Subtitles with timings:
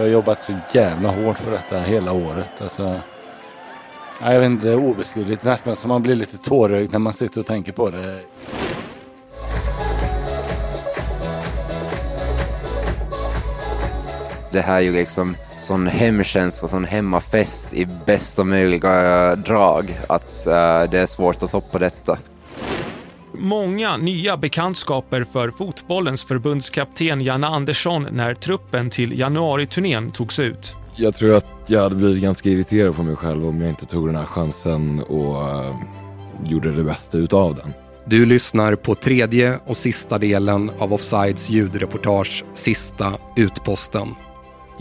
[0.00, 2.50] Jag har jobbat så jävla hårt för detta hela året.
[2.60, 3.00] Alltså,
[4.22, 5.44] jag vet inte, det är obeskrivligt.
[5.44, 8.20] Nästan så man blir lite tårögd när man sitter och tänker på det.
[14.52, 20.46] Det här är ju liksom sån hemtjänst och sån hemmafest i bästa möjliga drag att
[20.46, 22.18] uh, det är svårt att toppa detta.
[23.42, 30.76] Många nya bekantskaper för fotbollens förbundskapten Janne Andersson när truppen till januariturnén togs ut.
[30.96, 34.08] Jag tror att jag hade blivit ganska irriterad på mig själv om jag inte tog
[34.08, 35.76] den här chansen och uh,
[36.44, 37.72] gjorde det bästa utav den.
[38.06, 44.08] Du lyssnar på tredje och sista delen av Offsides ljudreportage Sista utposten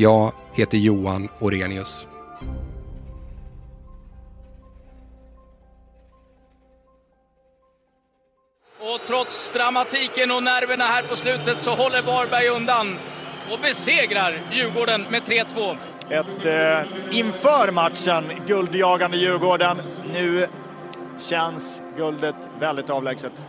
[0.00, 2.06] jag heter Johan Orenius.
[8.80, 12.86] Och trots dramatiken och nerverna här på slutet så håller Varberg undan
[13.52, 15.76] och besegrar Djurgården med 3-2.
[16.10, 19.76] Ett eh, inför matchen guldjagande Djurgården.
[20.12, 20.46] Nu
[21.18, 23.44] känns guldet väldigt avlägset.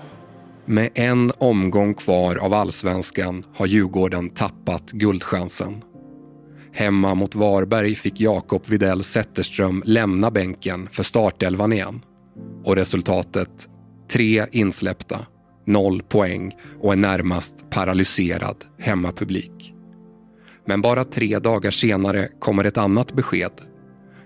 [0.66, 5.84] Med en omgång kvar av allsvenskan har Djurgården tappat guldchansen.
[6.74, 12.02] Hemma mot Varberg fick Jakob Videll Zetterström lämna bänken för startelvan igen.
[12.64, 13.70] Och resultatet?
[14.12, 15.26] Tre insläppta,
[15.66, 19.74] noll poäng och en närmast paralyserad hemmapublik.
[20.66, 23.52] Men bara tre dagar senare kommer ett annat besked.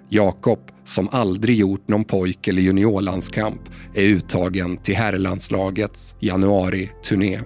[0.09, 3.61] Jakob, som aldrig gjort någon pojk eller juniorlandskamp,
[3.95, 7.39] är uttagen till herrlandslagets januari-turné.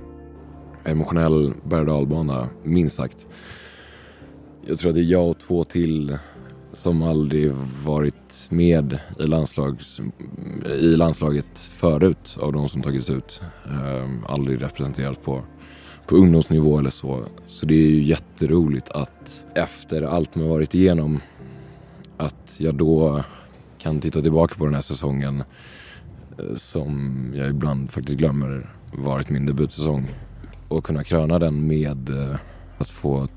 [0.86, 3.26] Emotionell berg dalbana, minst sagt.
[4.68, 6.18] Jag tror att det är jag och två till
[6.78, 7.52] som aldrig
[7.86, 9.82] varit med i, landslag,
[10.80, 13.42] i landslaget förut av de som tagits ut.
[13.66, 15.44] Um, aldrig representerat på,
[16.08, 17.24] på ungdomsnivå eller så.
[17.48, 21.20] Så det är ju jätteroligt att efter allt man varit igenom
[22.18, 23.24] att jag då
[23.78, 25.44] kan titta tillbaka på den här säsongen
[26.40, 30.10] eh, som jag ibland faktiskt glömmer varit min debutsäsong
[30.68, 32.36] och kunna kröna den med eh,
[32.78, 33.28] att få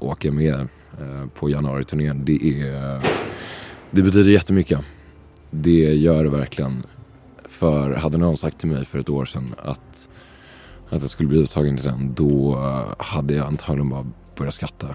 [0.00, 0.68] åka med
[1.00, 3.02] Eh, på januariturnén, Det, är,
[3.90, 4.80] det betyder jättemycket.
[5.50, 6.82] Det gör det verkligen.
[7.48, 10.08] För hade någon sagt till mig för ett år sedan att,
[10.88, 12.56] att jag skulle bli uttagen till den, då
[12.98, 14.06] hade jag antagligen bara
[14.36, 14.94] börjat skratta.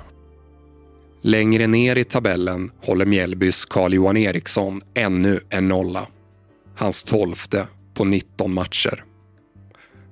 [1.21, 6.07] Längre ner i tabellen håller Mjällbys Carl-Johan Eriksson ännu en nolla.
[6.75, 9.03] Hans tolfte på 19 matcher.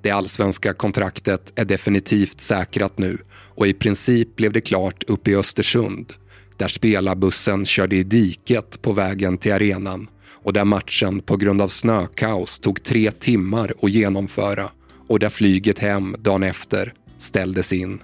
[0.01, 5.35] Det allsvenska kontraktet är definitivt säkrat nu och i princip blev det klart uppe i
[5.35, 6.13] Östersund
[6.61, 10.09] där spelarbussen körde i diket på vägen till arenan
[10.43, 14.69] och där matchen på grund av snökaos tog tre timmar att genomföra
[15.07, 18.03] och där flyget hem dagen efter ställdes in.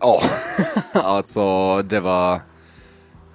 [0.00, 0.20] Ja,
[0.92, 2.40] alltså det var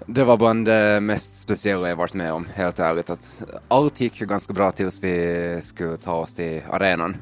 [0.06, 3.09] det var bland det mest speciella jag varit med om, helt ärligt.
[3.09, 7.18] Att allt gick ju ganska bra tills vi skulle ta oss till arenan.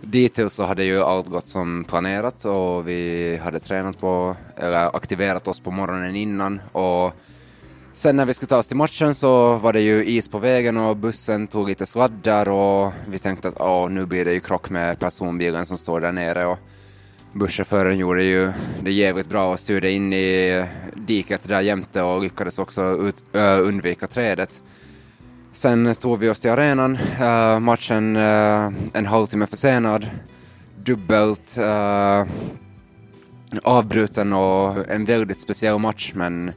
[0.00, 5.48] Dittills så hade ju allt gått som planerat och vi hade tränat på, eller aktiverat
[5.48, 7.14] oss på morgonen innan och
[7.92, 10.76] sen när vi skulle ta oss till matchen så var det ju is på vägen
[10.76, 14.70] och bussen tog lite sladdar och vi tänkte att åh, nu blir det ju krock
[14.70, 16.58] med personbilen som står där nere och
[17.32, 22.58] busschauffören gjorde ju det jävligt bra och styrde in i diket där jämte och lyckades
[22.58, 24.62] också ut, äh, undvika trädet.
[25.52, 30.06] Sen tog vi oss till arenan, uh, matchen uh, en halvtimme försenad,
[30.84, 32.26] dubbelt uh,
[33.62, 36.52] avbruten och en väldigt speciell match men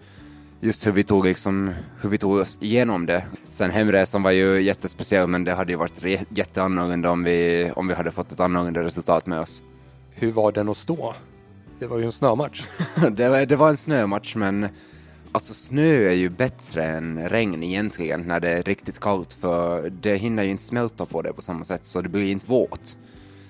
[0.59, 1.71] just hur vi tog, liksom,
[2.01, 3.25] hur vi tog oss igenom det.
[3.49, 7.93] Sen hemresan var ju jättespeciell men det hade ju varit jätteannorlunda om vi, om vi
[7.93, 9.63] hade fått ett annorlunda resultat med oss.
[10.09, 11.13] Hur var den att stå?
[11.79, 12.65] Det var ju en snömatch.
[13.11, 14.69] det, var, det var en snömatch men
[15.33, 20.15] Alltså snö är ju bättre än regn egentligen när det är riktigt kallt för det
[20.15, 22.97] hinner ju inte smälta på det på samma sätt så det blir inte våt.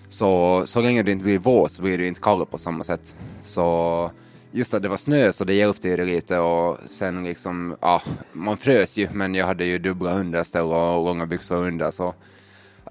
[0.09, 3.15] Så, så länge det inte blir våt så blir det inte kallt på samma sätt.
[3.41, 4.11] Så
[4.51, 8.01] just att det var snö så det hjälpte ju det lite och sen liksom, ja,
[8.31, 12.13] man frös ju men jag hade ju dubbla underställ och långa byxor under så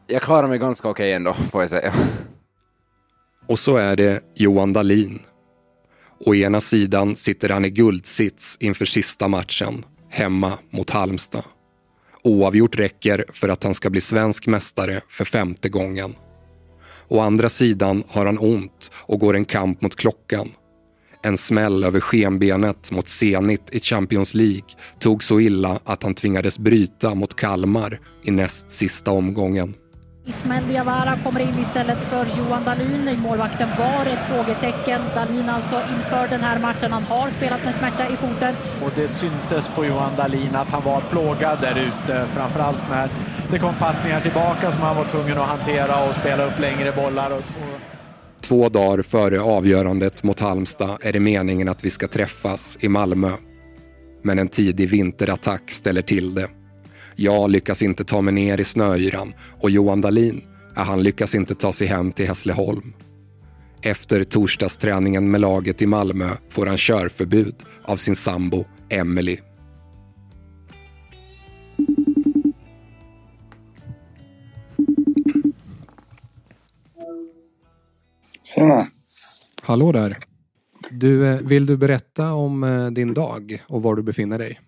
[0.06, 1.92] jag klarade mig ganska okej okay ändå får jag säga.
[3.46, 5.20] Och så är det Johan Dahlin
[6.24, 11.44] Å ena sidan sitter han i guldsits inför sista matchen, hemma mot Halmstad.
[12.22, 16.14] Oavgjort räcker för att han ska bli svensk mästare för femte gången.
[17.08, 20.48] Å andra sidan har han ont och går en kamp mot klockan.
[21.22, 24.68] En smäll över skenbenet mot Zenit i Champions League
[24.98, 29.74] tog så illa att han tvingades bryta mot Kalmar i näst sista omgången.
[30.26, 33.20] Ismael Diawara kommer in istället för Johan Dahlin.
[33.20, 35.00] Målvakten var ett frågetecken.
[35.14, 36.92] Dahlin alltså inför den här matchen.
[36.92, 38.54] Han har spelat med smärta i foten.
[38.82, 42.26] Och det syntes på Johan Dahlin att han var plågad där ute.
[42.26, 43.10] Framförallt när
[43.50, 47.30] det kom passningar tillbaka som han var tvungen att hantera och spela upp längre bollar.
[47.30, 47.42] Och,
[48.40, 53.30] Två dagar före avgörandet mot Halmstad är det meningen att vi ska träffas i Malmö.
[54.22, 56.48] Men en tidig vinterattack ställer till det.
[57.22, 60.42] Jag lyckas inte ta mig ner i snöyran och Johan Dahlin,
[60.74, 62.92] han lyckas inte ta sig hem till Hässleholm.
[63.82, 69.38] Efter torsdagsträningen med laget i Malmö får han körförbud av sin sambo Emily.
[78.54, 78.86] Tjena.
[79.62, 80.18] Hallå där.
[80.90, 84.60] Du, eh, vill du berätta om eh, din dag och var du befinner dig?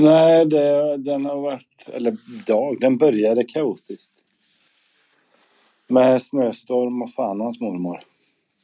[0.00, 1.88] Nej, det, den har varit...
[1.92, 2.16] Eller
[2.46, 4.12] dag, den började kaotiskt.
[5.88, 8.02] Med snöstorm och fan hans mormor.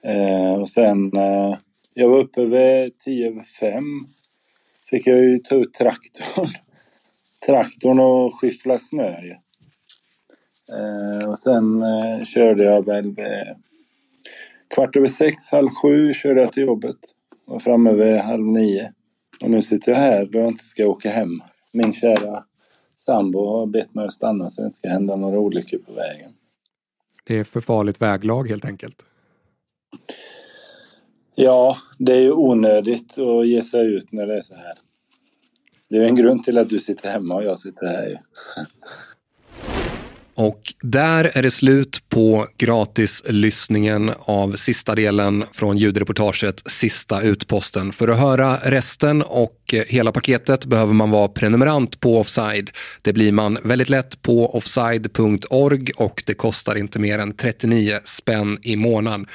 [0.05, 1.17] Eh, och sen...
[1.17, 1.57] Eh,
[1.95, 3.85] jag var uppe vid tio över fem.
[4.91, 6.49] Fick jag ju ta ut traktorn.
[7.47, 9.35] traktorn och skiffla snö ju.
[10.77, 13.55] Eh, och sen eh, körde jag väl vid
[14.75, 16.97] kvart över sex, halv sju körde jag till jobbet.
[17.45, 18.93] Var framme vid halv nio.
[19.43, 21.43] Och nu sitter jag här då jag inte ska åka hem.
[21.73, 22.45] Min kära
[22.95, 26.33] sambo har bett mig att stanna så det inte ska hända några olyckor på vägen.
[27.25, 29.03] Det är för farligt väglag helt enkelt.
[31.35, 34.79] Ja, det är ju onödigt att ge sig ut när det är så här.
[35.89, 38.23] Det är en grund till att du sitter hemma och jag sitter här.
[40.37, 47.93] Och där är det slut på gratislyssningen av sista delen från ljudreportaget Sista utposten.
[47.93, 52.71] För att höra resten och hela paketet behöver man vara prenumerant på Offside.
[53.03, 58.59] Det blir man väldigt lätt på offside.org och det kostar inte mer än 39 spänn
[58.63, 59.27] i månaden.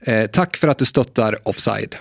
[0.00, 1.96] Eh, tack för att du stöttar Offside.